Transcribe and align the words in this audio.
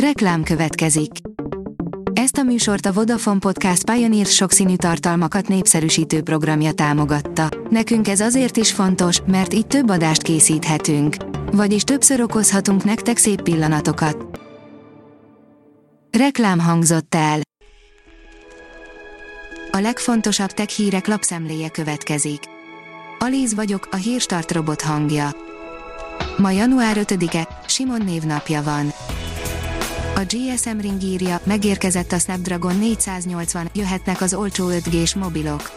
Reklám 0.00 0.42
következik. 0.42 1.10
Ezt 2.12 2.36
a 2.36 2.42
műsort 2.42 2.86
a 2.86 2.92
Vodafone 2.92 3.38
Podcast 3.38 3.90
Pioneer 3.90 4.26
sokszínű 4.26 4.76
tartalmakat 4.76 5.48
népszerűsítő 5.48 6.22
programja 6.22 6.72
támogatta. 6.72 7.48
Nekünk 7.70 8.08
ez 8.08 8.20
azért 8.20 8.56
is 8.56 8.72
fontos, 8.72 9.20
mert 9.26 9.54
így 9.54 9.66
több 9.66 9.90
adást 9.90 10.22
készíthetünk. 10.22 11.16
Vagyis 11.52 11.82
többször 11.82 12.20
okozhatunk 12.20 12.84
nektek 12.84 13.16
szép 13.16 13.42
pillanatokat. 13.42 14.40
Reklám 16.18 16.58
hangzott 16.58 17.14
el. 17.14 17.40
A 19.70 19.78
legfontosabb 19.78 20.50
tech 20.50 20.70
hírek 20.70 21.06
lapszemléje 21.06 21.68
következik. 21.68 22.40
Alíz 23.18 23.54
vagyok, 23.54 23.88
a 23.90 23.96
hírstart 23.96 24.52
robot 24.52 24.82
hangja. 24.82 25.30
Ma 26.36 26.50
január 26.50 26.96
5-e, 27.00 27.48
Simon 27.66 28.02
névnapja 28.04 28.62
van. 28.62 28.92
A 30.16 30.24
GSM 30.24 30.78
Ring 30.78 31.02
írja, 31.02 31.40
megérkezett 31.44 32.12
a 32.12 32.18
Snapdragon 32.18 32.76
480, 32.76 33.68
jöhetnek 33.74 34.20
az 34.20 34.34
olcsó 34.34 34.68
5G-s 34.68 35.14
mobilok. 35.14 35.70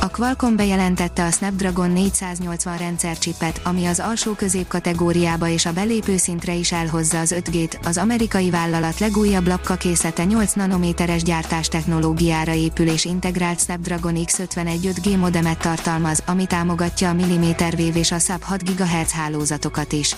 A 0.00 0.08
Qualcomm 0.08 0.56
bejelentette 0.56 1.24
a 1.24 1.30
Snapdragon 1.30 1.90
480 1.90 2.76
rendszercsipet, 2.76 3.60
ami 3.64 3.86
az 3.86 4.00
alsó 4.00 4.32
középkategóriába 4.32 5.48
és 5.48 5.66
a 5.66 5.72
belépő 5.72 6.16
szintre 6.16 6.54
is 6.54 6.72
elhozza 6.72 7.20
az 7.20 7.34
5G-t. 7.38 7.86
Az 7.86 7.96
amerikai 7.96 8.50
vállalat 8.50 8.98
legújabb 8.98 9.46
lapkakészlete 9.46 10.24
8 10.24 10.52
nanométeres 10.52 11.22
gyártás 11.22 11.68
technológiára 11.68 12.52
épül 12.52 12.88
és 12.88 13.04
integrált 13.04 13.60
Snapdragon 13.60 14.14
X51 14.16 14.94
5G 14.94 15.18
modemet 15.18 15.58
tartalmaz, 15.58 16.22
ami 16.26 16.46
támogatja 16.46 17.08
a 17.08 17.14
milliméter 17.14 17.74
és 17.94 18.12
a 18.12 18.18
sub 18.18 18.42
6 18.42 18.76
GHz 18.76 19.12
hálózatokat 19.12 19.92
is. 19.92 20.16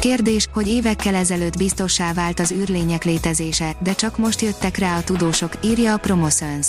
Kérdés, 0.00 0.48
hogy 0.52 0.68
évekkel 0.68 1.14
ezelőtt 1.14 1.56
biztossá 1.56 2.12
vált 2.12 2.40
az 2.40 2.52
űrlények 2.52 3.04
létezése, 3.04 3.76
de 3.82 3.92
csak 3.92 4.18
most 4.18 4.40
jöttek 4.40 4.76
rá 4.76 4.96
a 4.96 5.02
tudósok, 5.02 5.52
írja 5.64 5.92
a 5.92 5.96
Promotions. 5.96 6.66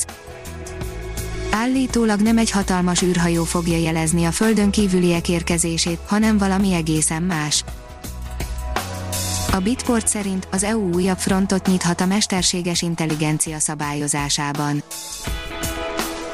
Állítólag 1.51 2.19
nem 2.19 2.37
egy 2.37 2.51
hatalmas 2.51 3.01
űrhajó 3.01 3.43
fogja 3.43 3.77
jelezni 3.77 4.25
a 4.25 4.31
Földön 4.31 4.71
kívüliek 4.71 5.29
érkezését, 5.29 5.99
hanem 6.05 6.37
valami 6.37 6.73
egészen 6.73 7.23
más. 7.23 7.63
A 9.51 9.59
Bitport 9.59 10.07
szerint 10.07 10.47
az 10.51 10.63
EU 10.63 10.93
újabb 10.93 11.17
frontot 11.17 11.67
nyithat 11.67 12.01
a 12.01 12.05
mesterséges 12.05 12.81
intelligencia 12.81 13.59
szabályozásában. 13.59 14.83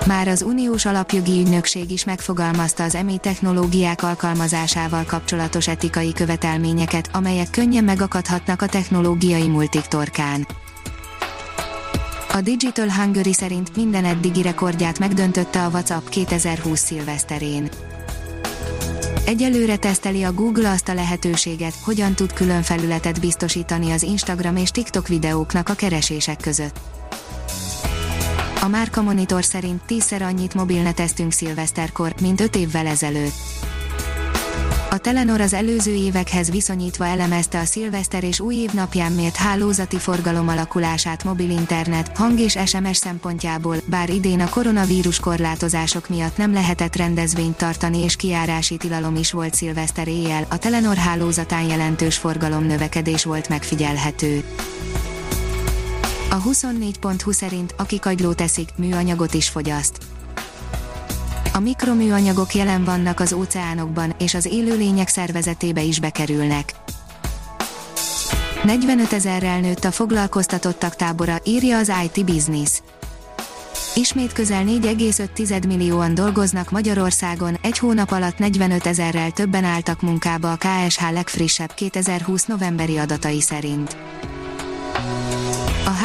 Már 0.06 0.28
az 0.28 0.42
uniós 0.42 0.86
alapjogi 0.86 1.39
ügynökség 1.39 1.92
is 1.92 2.03
megfogalmazta 2.03 2.84
az 2.84 2.95
EMI 2.95 3.17
technológiák 3.17 4.03
alkalmazásával 4.03 5.03
kapcsolatos 5.03 5.67
etikai 5.67 6.14
követelményeket, 6.14 7.09
amelyek 7.11 7.50
könnyen 7.50 7.84
megakadhatnak 7.84 8.61
a 8.61 8.67
technológiai 8.67 9.48
multik. 9.48 9.83
A 12.33 12.42
Digital 12.42 12.92
Hungary 12.92 13.33
szerint 13.33 13.76
minden 13.76 14.06
eddigi 14.06 14.42
rekordját 14.42 15.00
megdöntötte 15.00 15.64
a 15.64 15.70
WhatsApp 15.70 16.08
2020 16.08 16.80
szilveszterén. 16.80 17.70
Egyelőre 19.26 19.76
teszteli 19.76 20.23
a 20.23 20.33
Google 20.33 20.70
azt 20.70 20.89
a 20.89 20.94
lehetőséget, 20.94 21.73
hogyan 21.83 22.14
tud 22.14 22.33
külön 22.33 22.61
felületet 22.61 23.20
biztosítani 23.20 23.92
az 23.92 24.03
Instagram 24.03 24.56
és 24.56 24.70
TikTok 24.70 25.08
videóknak 25.08 25.70
a 25.70 25.73
keresések 25.73 26.38
között. 26.38 26.95
A 28.66 28.67
Márka 28.67 29.02
Monitor 29.02 29.44
szerint 29.44 29.81
tízszer 29.85 30.21
annyit 30.21 30.53
mobilneteztünk 30.53 31.31
szilveszterkor, 31.31 32.13
mint 32.21 32.41
öt 32.41 32.55
évvel 32.55 32.88
ezelőtt. 32.88 33.33
A 34.89 34.97
Telenor 34.97 35.41
az 35.41 35.53
előző 35.53 35.94
évekhez 35.94 36.52
viszonyítva 36.52 37.05
elemezte 37.05 37.59
a 37.59 37.66
szilveszter 37.66 38.23
és 38.23 38.39
új 38.39 38.55
év 38.55 38.71
napján 38.71 39.11
mért 39.11 39.36
hálózati 39.36 39.97
forgalom 39.97 40.47
alakulását 40.47 41.23
mobil 41.23 41.49
internet, 41.49 42.17
hang 42.17 42.39
és 42.39 42.58
SMS 42.66 42.97
szempontjából, 42.97 43.77
bár 43.86 44.09
idén 44.09 44.39
a 44.39 44.49
koronavírus 44.49 45.20
korlátozások 45.20 46.09
miatt 46.09 46.37
nem 46.37 46.54
lehetett 46.54 46.95
rendezvényt 46.95 47.58
tartani 47.58 48.04
és 48.04 48.15
kiárási 48.15 48.77
tilalom 48.77 49.15
is 49.15 49.31
volt 49.31 49.54
szilveszter 49.54 50.08
éjjel, 50.08 50.45
a 50.49 50.58
Telenor 50.58 50.95
hálózatán 50.95 51.64
jelentős 51.67 52.17
forgalom 52.17 52.64
növekedés 52.64 53.23
volt 53.23 53.49
megfigyelhető. 53.49 54.43
A 56.36 56.42
24.20 56.42 57.34
szerint, 57.34 57.76
aki 57.78 58.00
kagylót 58.00 58.42
eszik, 58.42 58.70
műanyagot 58.76 59.34
is 59.34 59.50
fogyaszt. 59.50 59.98
A 61.54 61.60
mikroműanyagok 61.60 62.54
jelen 62.54 62.84
vannak 62.84 63.20
az 63.20 63.34
óceánokban, 63.34 64.16
és 64.20 64.34
az 64.34 64.46
élőlények 64.46 65.08
szervezetébe 65.08 65.82
is 65.82 66.00
bekerülnek. 66.00 66.73
45 68.64 69.14
ezerrel 69.14 69.60
nőtt 69.60 69.84
a 69.84 69.92
foglalkoztatottak 69.92 70.96
tábora, 70.96 71.38
írja 71.44 71.78
az 71.78 71.92
IT 72.04 72.26
Business. 72.26 72.82
Ismét 73.94 74.34
közel 74.34 74.64
4,5 74.64 75.67
millióan 75.67 76.14
dolgoznak 76.14 76.72
Magyarországon, 76.72 77.58
egy 77.62 77.78
hónap 77.78 78.12
alatt 78.12 78.38
45 78.38 78.86
ezerrel 78.86 79.32
többen 79.32 79.64
álltak 79.64 80.02
munkába 80.02 80.52
a 80.52 80.58
KSH 80.58 81.12
legfrissebb 81.12 81.73
2020 81.73 82.46
novemberi 82.46 82.98
adatai 82.98 83.42
szerint. 83.42 83.98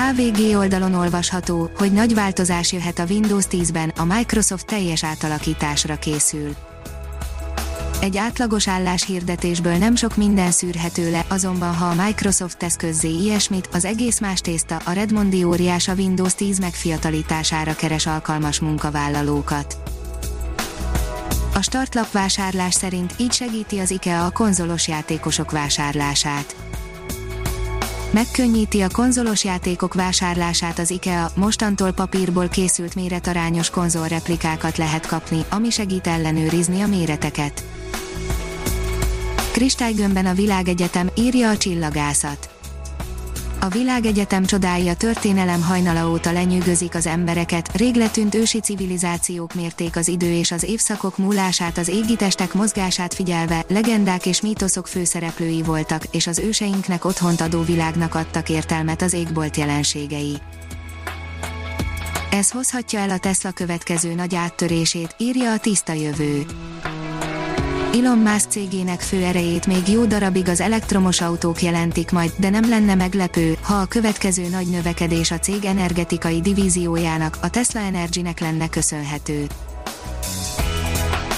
HVG 0.00 0.56
oldalon 0.56 0.94
olvasható, 0.94 1.71
hogy 1.77 1.93
nagy 1.93 2.15
változás 2.15 2.72
jöhet 2.72 2.99
a 2.99 3.05
Windows 3.09 3.44
10-ben, 3.50 3.88
a 3.88 4.05
Microsoft 4.05 4.66
teljes 4.66 5.05
átalakításra 5.05 5.99
készül. 5.99 6.56
Egy 8.00 8.16
átlagos 8.16 8.69
álláshirdetésből 8.69 9.77
nem 9.77 9.94
sok 9.97 10.16
minden 10.16 10.50
szűrhető 10.50 11.11
le, 11.11 11.25
azonban 11.28 11.75
ha 11.75 11.87
a 11.87 12.05
Microsoft 12.05 12.59
tesz 12.59 12.77
közzé 12.77 13.09
ilyesmit, 13.09 13.69
az 13.72 13.84
egész 13.84 14.21
más 14.21 14.41
tészta, 14.41 14.77
a 14.84 14.93
Redmondi 14.93 15.44
óriás 15.44 15.88
a 15.88 15.94
Windows 15.94 16.34
10 16.34 16.59
megfiatalítására 16.59 17.75
keres 17.75 18.06
alkalmas 18.06 18.61
munkavállalókat. 18.61 19.77
A 21.55 21.62
startlap 21.62 22.12
vásárlás 22.12 22.75
szerint 22.75 23.15
így 23.17 23.32
segíti 23.32 23.78
az 23.78 23.91
IKEA 23.91 24.25
a 24.25 24.31
konzolos 24.31 24.88
játékosok 24.88 25.50
vásárlását 25.50 26.55
Megkönnyíti 28.12 28.81
a 28.81 28.88
konzolos 28.93 29.44
játékok 29.44 29.94
vásárlását 29.94 30.78
az 30.78 30.91
IKEA, 30.91 31.31
mostantól 31.37 31.93
papírból 31.93 32.48
készült 32.48 32.94
méretarányos 32.94 33.71
konzolreplikákat 33.71 34.76
lehet 34.76 35.06
kapni, 35.06 35.44
ami 35.50 35.71
segít 35.71 36.06
ellenőrizni 36.06 36.81
a 36.81 36.87
méreteket. 36.87 37.65
Kristálygömbben 39.53 40.26
a 40.26 40.34
világegyetem, 40.34 41.10
írja 41.16 41.50
a 41.50 41.56
csillagászat. 41.56 42.50
A 43.62 43.69
világegyetem 43.69 44.44
csodálja 44.44 44.94
történelem 44.94 45.62
hajnala 45.62 46.10
óta 46.10 46.32
lenyűgözik 46.32 46.94
az 46.94 47.06
embereket, 47.06 47.76
rég 47.76 47.94
letűnt 47.94 48.34
ősi 48.34 48.60
civilizációk 48.60 49.54
mérték 49.54 49.97
az 49.97 50.09
idő 50.09 50.32
és 50.32 50.50
az 50.53 50.62
évszakok 50.62 51.19
múlását 51.19 51.78
az 51.78 51.88
égitestek 51.88 52.54
mozgását 52.54 53.15
figyelve, 53.15 53.65
legendák 53.69 54.26
és 54.26 54.41
mítoszok 54.41 54.87
főszereplői 54.87 55.62
voltak, 55.62 56.03
és 56.10 56.26
az 56.26 56.38
őseinknek 56.38 57.04
otthont 57.04 57.41
adó 57.41 57.62
világnak 57.62 58.15
adtak 58.15 58.49
értelmet 58.49 59.03
az 59.03 59.12
égbolt 59.12 59.56
jelenségei. 59.56 60.38
Ez 62.31 62.50
hozhatja 62.50 62.99
el 62.99 63.10
a 63.10 63.19
Tesla 63.19 63.50
következő 63.50 64.15
nagy 64.15 64.34
áttörését, 64.34 65.15
írja 65.19 65.53
a 65.53 65.59
tiszta 65.59 65.93
jövő. 65.93 66.47
Elon 67.95 68.19
Musk 68.19 68.51
cégének 68.51 69.01
fő 69.01 69.25
erejét 69.25 69.67
még 69.67 69.89
jó 69.89 70.05
darabig 70.05 70.49
az 70.49 70.61
elektromos 70.61 71.21
autók 71.21 71.62
jelentik 71.62 72.11
majd, 72.11 72.33
de 72.37 72.51
nem 72.51 72.69
lenne 72.69 72.95
meglepő, 72.95 73.56
ha 73.62 73.75
a 73.75 73.87
következő 73.87 74.49
nagy 74.49 74.67
növekedés 74.67 75.31
a 75.31 75.39
cég 75.39 75.65
energetikai 75.65 76.41
divíziójának, 76.41 77.39
a 77.41 77.50
Tesla 77.50 77.81
Energy-nek 77.81 78.41
lenne 78.41 78.69
köszönhető. 78.69 79.47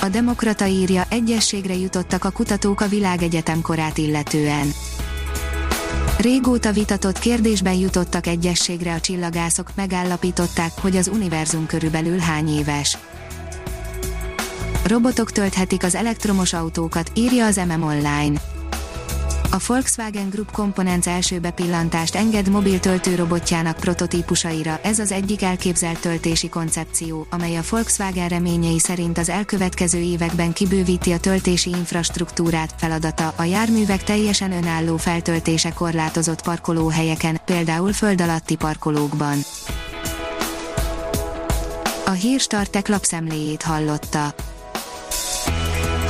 A 0.01 0.09
Demokrata 0.09 0.67
írja, 0.67 1.05
egyességre 1.09 1.75
jutottak 1.75 2.25
a 2.25 2.31
kutatók 2.31 2.81
a 2.81 2.89
világegyetem 2.89 3.61
korát 3.61 3.99
illetően. 3.99 4.73
Régóta 6.19 6.73
vitatott 6.73 7.19
kérdésben 7.19 7.75
jutottak 7.75 8.27
egyességre 8.27 8.95
a 8.95 9.01
csillagászok, 9.01 9.71
megállapították, 9.75 10.73
hogy 10.81 10.97
az 10.97 11.09
univerzum 11.09 11.67
körülbelül 11.67 12.19
hány 12.19 12.49
éves. 12.49 12.99
Robotok 14.87 15.33
tölthetik 15.33 15.85
az 15.85 15.95
elektromos 15.95 16.53
autókat, 16.53 17.11
írja 17.15 17.47
az 17.47 17.57
MM 17.57 17.83
Online. 17.83 18.41
A 19.51 19.57
Volkswagen 19.67 20.29
Group 20.29 20.51
Components 20.51 21.07
első 21.07 21.39
bepillantást 21.39 22.15
enged 22.15 22.49
mobil 22.49 22.81
töltőrobotjának 22.81 23.77
prototípusaira, 23.77 24.81
ez 24.83 24.99
az 24.99 25.13
egyik 25.13 25.43
elképzelt 25.43 26.01
töltési 26.01 26.49
koncepció, 26.49 27.27
amely 27.31 27.57
a 27.57 27.63
Volkswagen 27.71 28.29
reményei 28.29 28.79
szerint 28.79 29.19
az 29.19 29.29
elkövetkező 29.29 29.99
években 29.99 30.53
kibővíti 30.53 31.13
a 31.13 31.21
töltési 31.21 31.71
infrastruktúrát, 31.71 32.75
feladata 32.77 33.33
a 33.37 33.43
járművek 33.43 34.05
teljesen 34.05 34.53
önálló 34.53 34.97
feltöltése 34.97 35.73
korlátozott 35.73 36.43
parkolóhelyeken, 36.43 37.41
például 37.45 37.93
föld 37.93 38.21
alatti 38.21 38.57
parkolókban. 38.57 39.39
A 42.07 42.11
hírstartek 42.11 42.89
lapszemléjét 42.89 43.63
hallotta. 43.63 44.35